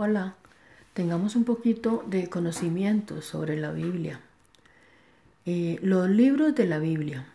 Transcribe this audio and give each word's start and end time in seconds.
Hola, 0.00 0.36
tengamos 0.94 1.34
un 1.34 1.42
poquito 1.42 2.04
de 2.06 2.28
conocimiento 2.28 3.20
sobre 3.20 3.56
la 3.56 3.72
Biblia. 3.72 4.20
Eh, 5.44 5.80
los 5.82 6.08
libros 6.08 6.54
de 6.54 6.68
la 6.68 6.78
Biblia. 6.78 7.26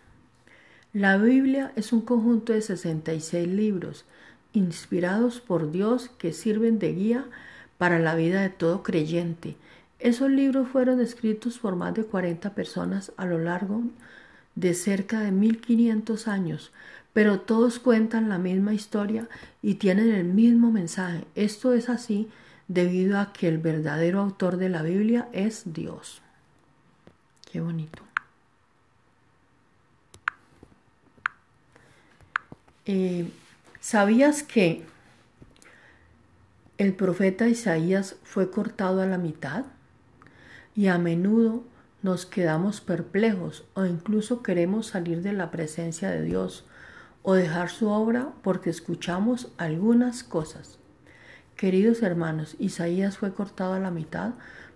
La 0.94 1.18
Biblia 1.18 1.74
es 1.76 1.92
un 1.92 2.00
conjunto 2.00 2.54
de 2.54 2.62
66 2.62 3.50
libros 3.50 4.06
inspirados 4.54 5.42
por 5.42 5.72
Dios 5.72 6.10
que 6.18 6.32
sirven 6.32 6.80
de 6.80 6.94
guía 6.94 7.26
para 7.78 8.00
la 8.00 8.16
vida 8.16 8.42
de 8.42 8.50
todo 8.50 8.82
creyente. 8.82 9.58
Esos 10.00 10.32
libros 10.32 10.70
fueron 10.70 11.02
escritos 11.02 11.60
por 11.60 11.76
más 11.76 11.94
de 11.96 12.06
40 12.06 12.52
personas 12.56 13.12
a 13.18 13.26
lo 13.26 13.40
largo 13.40 13.82
de 14.56 14.74
cerca 14.74 15.20
de 15.20 15.32
1500 15.32 16.30
años, 16.30 16.72
pero 17.12 17.42
todos 17.42 17.80
cuentan 17.80 18.30
la 18.30 18.38
misma 18.38 18.74
historia 18.74 19.28
y 19.62 19.74
tienen 19.74 20.14
el 20.14 20.24
mismo 20.24 20.72
mensaje. 20.72 21.26
Esto 21.36 21.74
es 21.74 21.90
así 21.90 22.30
debido 22.74 23.20
a 23.20 23.34
que 23.34 23.48
el 23.48 23.60
verdadero 23.60 24.20
autor 24.20 24.58
de 24.58 24.70
la 24.70 24.82
Biblia 24.82 25.30
es 25.32 25.74
Dios. 25.74 26.22
Qué 27.52 27.62
bonito. 27.62 28.02
Eh, 32.86 33.30
¿Sabías 33.80 34.42
que 34.42 34.84
el 36.80 36.94
profeta 36.94 37.48
Isaías 37.48 38.16
fue 38.24 38.50
cortado 38.50 39.02
a 39.02 39.06
la 39.06 39.20
mitad? 39.20 39.66
Y 40.76 40.88
a 40.88 40.98
menudo 40.98 41.64
nos 42.02 42.26
quedamos 42.26 42.82
perplejos 42.82 43.66
o 43.76 43.86
incluso 43.86 44.42
queremos 44.42 44.88
salir 44.88 45.22
de 45.22 45.34
la 45.34 45.52
presencia 45.52 46.10
de 46.10 46.24
Dios 46.24 46.66
o 47.22 47.36
dejar 47.36 47.70
su 47.70 47.90
obra 47.90 48.34
porque 48.42 48.72
escuchamos 48.72 49.50
algunas 49.58 50.24
cosas. 50.24 50.80
Queridos 51.56 52.02
hermanos, 52.02 52.56
Isaías 52.60 53.18
fue 53.18 53.34
cortado 53.34 53.74
a 53.74 53.80
la 53.80 53.92
mitad 53.92 54.32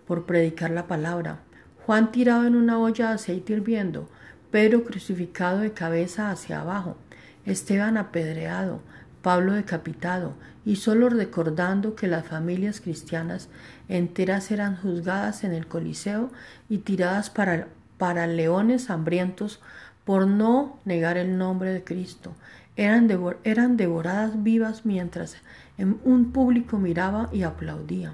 por 0.05 0.25
predicar 0.25 0.71
la 0.71 0.87
palabra, 0.87 1.39
Juan 1.85 2.11
tirado 2.11 2.45
en 2.45 2.55
una 2.55 2.79
olla 2.79 3.07
de 3.09 3.15
aceite 3.15 3.53
hirviendo, 3.53 4.09
Pedro 4.51 4.83
crucificado 4.83 5.59
de 5.59 5.71
cabeza 5.71 6.31
hacia 6.31 6.61
abajo, 6.61 6.97
Esteban 7.45 7.97
apedreado, 7.97 8.81
Pablo 9.21 9.53
decapitado, 9.53 10.33
y 10.65 10.75
solo 10.75 11.09
recordando 11.09 11.95
que 11.95 12.07
las 12.07 12.27
familias 12.27 12.81
cristianas 12.81 13.49
enteras 13.87 14.51
eran 14.51 14.75
juzgadas 14.75 15.43
en 15.43 15.53
el 15.53 15.65
Coliseo 15.67 16.29
y 16.69 16.79
tiradas 16.79 17.29
para, 17.29 17.69
para 17.97 18.27
leones 18.27 18.89
hambrientos 18.89 19.61
por 20.05 20.27
no 20.27 20.79
negar 20.85 21.17
el 21.17 21.37
nombre 21.37 21.73
de 21.73 21.83
Cristo. 21.83 22.33
Eran, 22.77 23.09
eran 23.43 23.75
devoradas 23.75 24.43
vivas 24.43 24.85
mientras 24.85 25.37
un 25.77 26.31
público 26.31 26.77
miraba 26.77 27.27
y 27.33 27.41
aplaudía, 27.41 28.13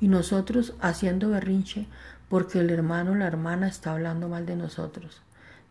y 0.00 0.08
nosotros 0.08 0.74
haciendo 0.80 1.30
berrinche 1.30 1.88
porque 2.28 2.60
el 2.60 2.70
hermano 2.70 3.12
o 3.12 3.14
la 3.14 3.26
hermana 3.26 3.68
está 3.68 3.92
hablando 3.92 4.28
mal 4.28 4.46
de 4.46 4.54
nosotros. 4.56 5.22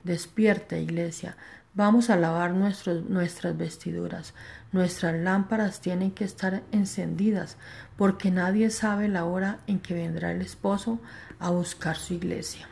Despierta, 0.03 0.77
iglesia, 0.77 1.37
vamos 1.75 2.09
a 2.09 2.17
lavar 2.17 2.53
nuestras 2.53 3.57
vestiduras. 3.57 4.33
Nuestras 4.71 5.15
lámparas 5.15 5.79
tienen 5.79 6.11
que 6.11 6.23
estar 6.23 6.63
encendidas, 6.71 7.57
porque 7.95 8.31
nadie 8.31 8.71
sabe 8.71 9.07
la 9.07 9.25
hora 9.25 9.59
en 9.67 9.79
que 9.79 9.93
vendrá 9.93 10.31
el 10.31 10.41
esposo 10.41 10.99
a 11.39 11.51
buscar 11.51 11.95
su 11.95 12.15
iglesia. 12.15 12.67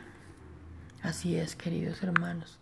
Así 1.02 1.36
es, 1.36 1.54
queridos 1.54 2.02
hermanos. 2.02 2.58